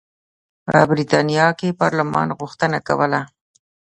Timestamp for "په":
0.65-0.77